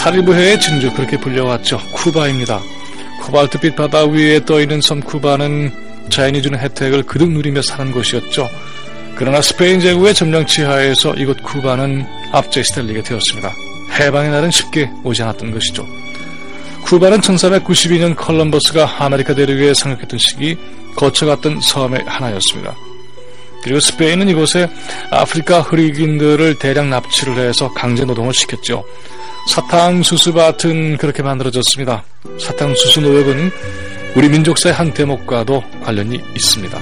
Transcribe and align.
카리브해의 0.00 0.58
진주 0.58 0.90
그렇게 0.94 1.18
불려왔죠. 1.18 1.78
쿠바입니다. 1.92 2.58
코발트빛 3.20 3.76
바다 3.76 4.06
위에 4.06 4.42
떠있는 4.46 4.80
섬 4.80 5.00
쿠바는 5.00 6.08
자연이 6.08 6.40
주는 6.40 6.58
혜택을 6.58 7.02
그득 7.02 7.30
누리며 7.30 7.60
사는 7.60 7.92
곳이었죠. 7.92 8.48
그러나 9.14 9.42
스페인 9.42 9.78
제국의 9.78 10.14
점령치 10.14 10.62
하에서 10.62 11.12
이곳 11.14 11.42
쿠바는 11.42 12.06
압제 12.32 12.62
시달리게 12.62 13.02
되었습니다. 13.02 13.52
해방의 14.00 14.30
날은 14.30 14.50
쉽게 14.50 14.90
오지 15.04 15.22
않았던 15.22 15.50
것이죠. 15.50 15.86
쿠바는 16.84 17.20
1492년 17.20 18.16
컬럼버스가 18.16 19.04
아메리카 19.04 19.34
대륙에 19.34 19.74
상륙했던 19.74 20.18
시기 20.18 20.56
거쳐갔던 20.96 21.60
섬의 21.60 22.04
하나였습니다. 22.06 22.74
그리고 23.62 23.80
스페인은 23.80 24.28
이곳에 24.28 24.68
아프리카 25.10 25.60
흑인들을 25.60 26.58
대량 26.58 26.90
납치를 26.90 27.38
해서 27.38 27.72
강제 27.72 28.04
노동을 28.04 28.32
시켰죠. 28.32 28.84
사탕수수밭은 29.48 30.96
그렇게 30.98 31.22
만들어졌습니다. 31.22 32.04
사탕수수 32.38 33.00
노역은 33.00 33.50
우리 34.14 34.28
민족사의 34.28 34.74
한 34.74 34.92
대목과도 34.92 35.62
관련이 35.82 36.20
있습니다. 36.34 36.78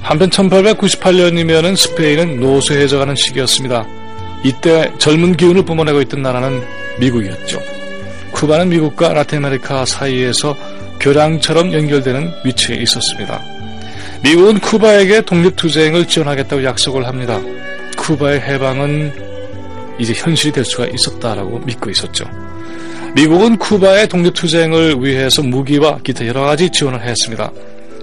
한편 0.00 0.30
1898년이면 0.30 1.76
스페인은 1.76 2.40
노쇠해져가는 2.40 3.14
시기였습니다. 3.14 3.86
이때 4.44 4.92
젊은 4.98 5.36
기운을 5.36 5.64
뿜어내고 5.64 6.00
있던 6.02 6.22
나라는 6.22 6.64
미국이었죠. 6.98 7.60
쿠바는 8.32 8.68
미국과 8.68 9.12
라틴 9.12 9.38
아메리카 9.38 9.84
사이에서 9.84 10.56
교량처럼 11.00 11.72
연결되는 11.72 12.32
위치에 12.44 12.76
있었습니다. 12.76 13.57
미국은 14.22 14.58
쿠바에게 14.58 15.22
독립투쟁을 15.22 16.06
지원하겠다고 16.06 16.64
약속을 16.64 17.06
합니다. 17.06 17.40
쿠바의 17.96 18.40
해방은 18.40 19.12
이제 19.98 20.12
현실이 20.14 20.52
될 20.52 20.64
수가 20.64 20.86
있었다라고 20.86 21.60
믿고 21.60 21.90
있었죠. 21.90 22.24
미국은 23.14 23.56
쿠바의 23.58 24.08
독립투쟁을 24.08 25.02
위해서 25.04 25.42
무기와 25.42 25.98
기타 25.98 26.26
여러 26.26 26.42
가지 26.42 26.68
지원을 26.70 27.00
했습니다. 27.00 27.50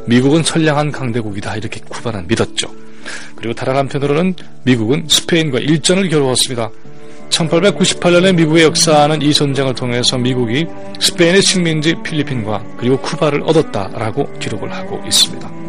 미국은 0.08 0.44
선량한 0.44 0.92
강대국이다 0.92 1.58
이렇게 1.58 1.80
쿠바는 1.88 2.28
믿었죠. 2.28 2.68
그리고 3.36 3.54
다른 3.54 3.76
한편으로는 3.76 4.36
미국은 4.64 5.06
스페인과 5.08 5.60
일전을 5.60 6.10
겨루었습니다. 6.10 6.70
1898년에 7.30 8.36
미국의 8.36 8.64
역사는 8.64 9.22
이 9.22 9.34
전쟁을 9.34 9.76
통해서 9.76 10.18
미국이 10.18 10.66
스페인의 11.00 11.42
식민지 11.42 11.96
필리핀과 12.04 12.64
그리고 12.78 12.98
쿠바를 12.98 13.42
얻었다라고 13.44 14.32
기록을 14.40 14.72
하고 14.72 15.02
있습니다. 15.06 15.65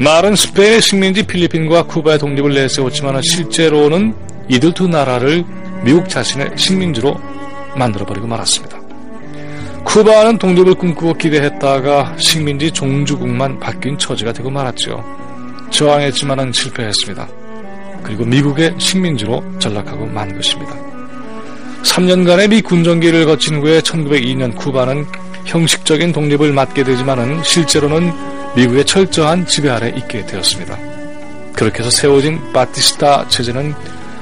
말은 0.00 0.36
스페인의 0.36 0.80
식민지 0.80 1.24
필리핀과 1.24 1.82
쿠바의 1.84 2.20
독립을 2.20 2.54
내세웠지만 2.54 3.20
실제로는 3.20 4.14
이들 4.48 4.72
두 4.72 4.86
나라를 4.86 5.44
미국 5.82 6.08
자신의 6.08 6.52
식민지로 6.56 7.20
만들어버리고 7.74 8.26
말았습니다. 8.28 8.78
쿠바는 9.84 10.38
독립을 10.38 10.74
꿈꾸고 10.74 11.14
기대했다가 11.14 12.14
식민지 12.16 12.70
종주국만 12.70 13.58
바뀐 13.58 13.98
처지가 13.98 14.32
되고 14.32 14.50
말았죠. 14.50 15.04
저항했지만은 15.70 16.52
실패했습니다. 16.52 17.28
그리고 18.04 18.24
미국의 18.24 18.74
식민지로 18.78 19.42
전락하고 19.58 20.06
만 20.06 20.32
것입니다. 20.32 20.76
3년간의 21.82 22.50
미 22.50 22.62
군정기를 22.62 23.26
거친 23.26 23.60
후에 23.60 23.80
1902년 23.80 24.54
쿠바는 24.54 25.06
형식적인 25.44 26.12
독립을 26.12 26.52
맞게 26.52 26.84
되지만은 26.84 27.42
실제로는 27.42 28.37
미국의 28.58 28.84
철저한 28.86 29.46
지배 29.46 29.68
아래 29.68 29.88
있게 29.90 30.26
되었습니다. 30.26 30.76
그렇게 31.52 31.78
해서 31.78 31.90
세워진 31.90 32.52
바티스타 32.52 33.28
체제는 33.28 33.72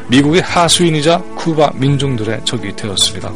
미국의 0.09 0.43
하수인이자 0.43 1.23
쿠바 1.37 1.73
민중들의 1.77 2.45
적이 2.45 2.77
되었습니다. 2.77 3.33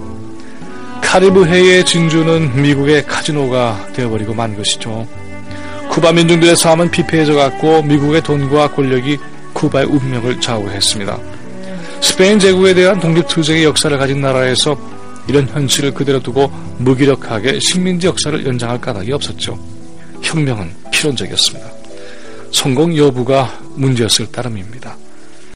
카리브해의 1.02 1.86
진주는 1.86 2.62
미국의 2.62 3.06
카지노가 3.06 3.88
되어버리고 3.94 4.34
만 4.34 4.54
것이죠. 4.54 5.08
쿠바 5.88 6.12
민중들의 6.12 6.54
삶은 6.54 6.90
피폐해져 6.90 7.32
갔고 7.32 7.80
미국의 7.82 8.22
돈과 8.22 8.72
권력이 8.72 9.16
쿠바의 9.54 9.86
운명을 9.86 10.38
좌우했습니다. 10.38 11.18
스페인 12.02 12.38
제국에 12.38 12.74
대한 12.74 13.00
독립투쟁의 13.00 13.64
역사를 13.64 13.96
가진 13.96 14.20
나라에서 14.20 14.78
이런 15.28 15.48
현실을 15.48 15.94
그대로 15.94 16.20
두고 16.20 16.52
무기력하게 16.76 17.58
식민지 17.58 18.06
역사를 18.06 18.44
연장할 18.44 18.82
까닭이 18.82 19.10
없었죠. 19.12 19.69
혁명은 20.30 20.72
필연적이었습니다. 20.92 21.72
성공 22.52 22.96
여부가 22.96 23.58
문제였을 23.74 24.30
따름입니다. 24.30 24.96